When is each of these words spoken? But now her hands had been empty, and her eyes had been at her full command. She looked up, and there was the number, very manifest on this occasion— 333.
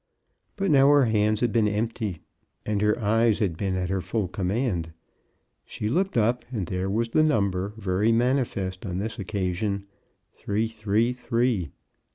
But 0.55 0.71
now 0.71 0.87
her 0.89 1.05
hands 1.05 1.41
had 1.41 1.51
been 1.53 1.67
empty, 1.67 2.21
and 2.65 2.81
her 2.81 2.97
eyes 2.99 3.37
had 3.37 3.55
been 3.55 3.75
at 3.75 3.89
her 3.91 4.01
full 4.01 4.27
command. 4.27 4.93
She 5.63 5.89
looked 5.89 6.17
up, 6.17 6.43
and 6.51 6.65
there 6.65 6.89
was 6.89 7.09
the 7.09 7.21
number, 7.21 7.73
very 7.77 8.11
manifest 8.11 8.83
on 8.83 8.97
this 8.97 9.19
occasion— 9.19 9.85
333. 10.33 11.69